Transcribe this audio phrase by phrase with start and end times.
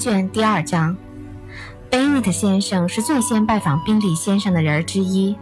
[0.00, 0.96] 卷第二章。
[1.90, 5.36] 贝内特先生是最先拜访宾利先生的人之一。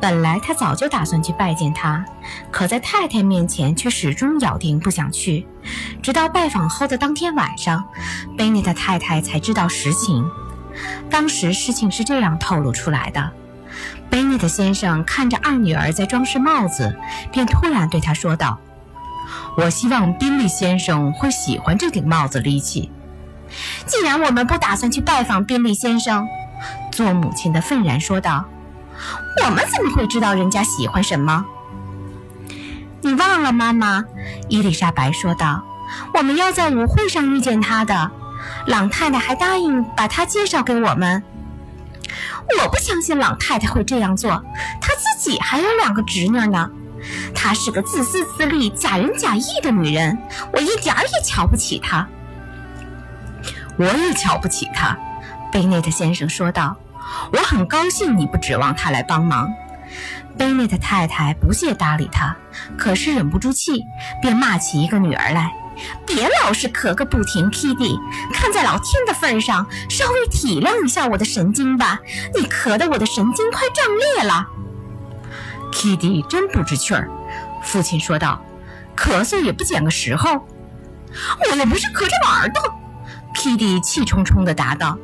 [0.00, 2.02] 本来他早就打算去拜见他，
[2.50, 5.46] 可在太太面前却始终咬定不想去。
[6.02, 7.84] 直到拜访后的当天晚上，
[8.34, 10.26] 贝内特太太才知道实情。
[11.10, 13.30] 当时事情是这样透露出来的：
[14.08, 16.96] 贝内特先生看着二女儿在装饰帽子，
[17.30, 18.58] 便突然对她说道
[19.58, 22.90] ：“我希望宾利先生会喜欢这顶帽子，利奇。”
[23.86, 26.26] 既然我们不打算去拜访宾利先生，
[26.92, 28.44] 做母亲的愤然说道
[29.44, 31.44] ：“我们怎么会知道人家喜欢什么？”
[33.00, 34.04] 你忘了妈妈？
[34.48, 35.64] 伊丽莎白说道
[36.14, 38.10] ：“我们要在舞会上遇见他的，
[38.66, 41.22] 朗太太还答应把他介绍给我们。
[42.60, 44.42] 我不相信朗太太会这样做，
[44.80, 46.68] 她自己还有两个侄女呢。
[47.34, 50.18] 她是个自私自利、假仁假义的女人，
[50.52, 52.06] 我一点儿也瞧不起她。”
[53.78, 54.96] 我也瞧不起他，
[55.52, 56.76] 贝内特先生说道。
[57.32, 59.50] 我很高兴你不指望他来帮忙。
[60.36, 62.36] 贝内特太太不屑搭理他，
[62.76, 63.82] 可是忍不住气，
[64.20, 65.52] 便骂起一个女儿来
[66.06, 67.98] ：“别老是咳个不停，Kitty，
[68.32, 71.98] 看在老天的份上，稍微体谅一下我的神经吧。
[72.34, 74.46] 你咳得我的神经快胀裂了。
[75.72, 77.08] ”Kitty 真不知趣儿，
[77.62, 78.40] 父亲说道
[78.94, 80.46] ：“咳嗽也不捡个时候。
[81.40, 82.60] 我又不是咳着玩的”
[83.40, 84.98] Kitty 气冲冲地答道：“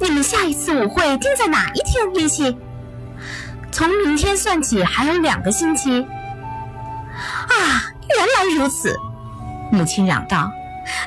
[0.00, 2.12] 你们下一次舞会定在哪一天？
[2.12, 2.56] 丽奇，
[3.72, 6.02] 从明天算起还有两个星期。”
[7.16, 8.94] 啊，原来如此！
[9.72, 10.52] 母亲嚷道：“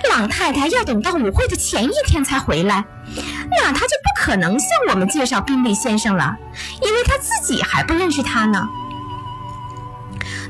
[0.10, 2.84] 朗太太要等到舞会的前一天才回来，
[3.52, 6.36] 那她就不可能向我们介绍宾利先生了，
[6.82, 8.68] 因为她自己还不认识他呢。”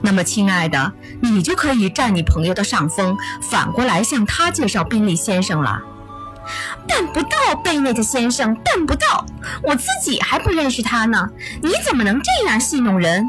[0.02, 5.82] 那么，亲爱的，你就可以占你朋友的上风，反过来向他介绍宾利先生了。
[6.88, 9.26] 办不到，贝内特先生，办不到，
[9.64, 11.28] 我自己还不认识他呢。
[11.62, 13.28] 你怎么能这样戏弄人？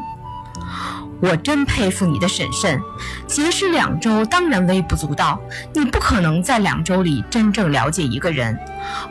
[1.21, 2.79] 我真佩服你的审慎。
[3.27, 5.37] 结识两周当然微不足道，
[5.73, 8.57] 你不可能在两周里真正了解一个人。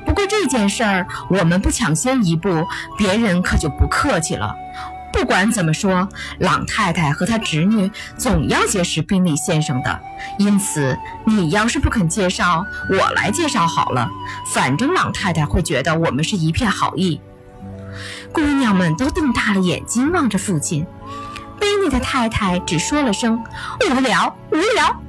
[0.07, 2.67] 不过这件事儿，我们不抢先一步，
[2.97, 4.55] 别人可就不客气了。
[5.19, 6.09] 不管怎么说，
[6.39, 10.01] 朗太太和她侄女总要结识宾利先生的，
[10.39, 14.09] 因此你要是不肯介绍，我来介绍好了。
[14.55, 17.21] 反正朗太太会觉得我们是一片好意。
[18.33, 20.87] 姑娘们都瞪大了眼睛望着父亲。
[21.59, 23.43] 贝内的太太只说了声
[23.91, 25.03] “无聊，无聊”。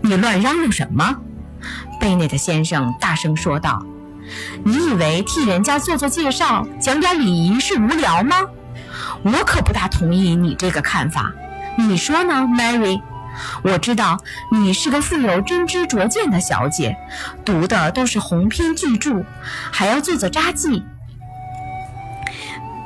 [0.00, 1.18] 你乱嚷嚷什么？
[2.00, 3.84] 贝内特先生大声说道
[4.64, 8.36] ：“你以为替人家做做介绍、讲点礼仪是无聊吗？”
[9.24, 11.32] 我可不大同意你这个看法，
[11.76, 13.00] 你说呢，Mary？
[13.62, 14.18] 我知道
[14.50, 16.96] 你是个富有真知灼见的小姐，
[17.44, 19.24] 读的都是鸿篇巨著，
[19.70, 20.84] 还要做做札记。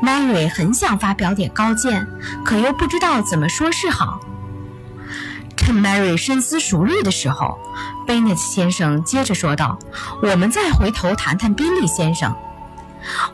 [0.03, 2.07] Mary 很想发表点高见，
[2.45, 4.21] 可又不知道怎么说是好。
[5.57, 7.59] 趁 Mary 深思熟虑的时候
[8.07, 9.79] ，Bennet 先生接着说道
[10.23, 12.33] ：“我们再回头谈谈宾利先生。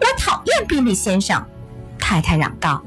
[0.00, 1.44] 我讨厌宾利先生。”
[1.98, 2.82] 太太嚷道：“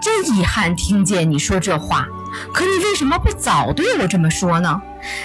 [0.00, 2.06] 真遗憾听见你说这话，
[2.52, 4.80] 可你为什么不早对我这么说呢？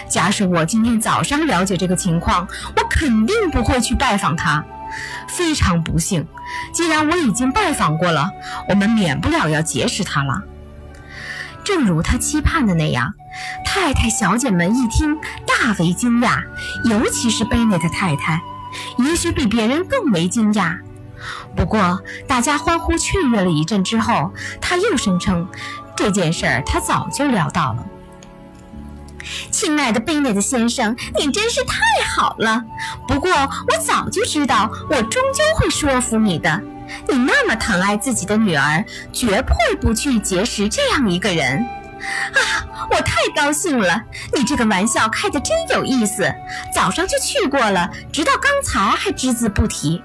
[0.10, 4.64] 假使我今天早上了解这个情况，我肯定不会去拜访他。
[5.28, 6.28] 非常不幸，
[6.74, 8.30] 既然我已经拜访过了，
[8.70, 10.42] 我们免不了要结识他了。
[11.64, 13.14] 正如他期盼的那样，
[13.66, 15.16] 太太小姐们一听
[15.46, 16.44] 大为惊讶，
[16.86, 18.42] 尤其是贝内特太太，
[18.98, 20.78] 也许比别人更为惊讶。”
[21.56, 25.48] 不过，大家欢呼雀跃了一阵之后，他又声称
[25.96, 27.86] 这件事儿他早就料到了。
[29.52, 32.64] 亲爱的贝内特先生，你真是太好了。
[33.08, 36.62] 不过，我早就知道，我终究会说服你的。
[37.08, 38.84] 你那么疼爱自己的女儿，
[39.14, 41.64] 绝不会不去结识这样一个人。
[42.34, 44.02] 啊，我太高兴了！
[44.34, 46.24] 你这个玩笑开得真有意思。
[46.74, 50.04] 早上就去过了，直到刚才还只字不提。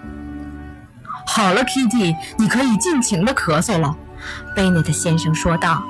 [1.26, 3.94] 好了，Kitty，你可以尽情的咳嗽了。”
[4.56, 5.82] 贝内特先生说道。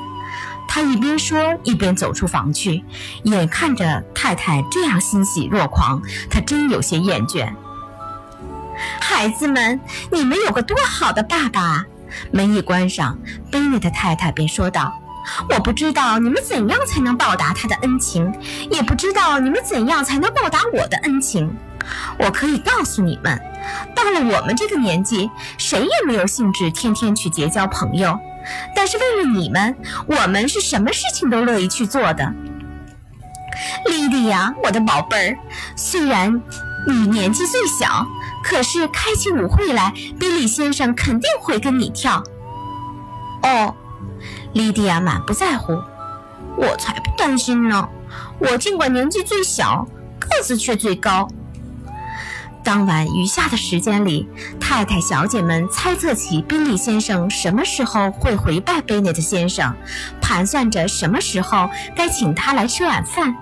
[0.69, 2.85] 他一边说一边走出房去，
[3.23, 7.51] 眼看着太太这样欣喜若狂，他真有些厌倦。
[9.01, 9.81] 孩子们，
[10.11, 11.87] 你们有个多好的爸爸！
[12.31, 13.17] 门一关上，
[13.51, 14.93] 贝内特太太便说道
[15.49, 18.31] ：“我不知道你们怎样才能报答他的恩情，
[18.69, 21.57] 也不知道你们怎样才能报答我的恩情。
[22.19, 23.41] 我可以告诉你们。”
[23.95, 25.29] 到了我们这个年纪，
[25.59, 28.17] 谁也没有兴致天天去结交朋友。
[28.77, 29.75] 但是为了你们，
[30.07, 32.33] 我们是什么事情都乐意去做的。
[33.87, 35.39] 莉莉亚，我的宝贝儿，
[35.75, 36.41] 虽然
[36.87, 38.07] 你年纪最小，
[38.45, 42.23] 可是开起舞会来，比利先生肯定会跟你跳。
[43.43, 43.75] 哦，
[44.53, 45.73] 莉迪亚满不在乎，
[46.57, 47.89] 我才不担心呢。
[48.39, 49.89] 我尽管年纪最小，
[50.21, 51.27] 个子却最高。
[52.67, 54.29] 当晚余下的时间里，
[54.59, 59.73] 太太小姐们猜测起宾利先生什么时候会回拜贝内特先生，
[60.21, 63.33] 盘算着什么时候该请他来吃晚饭。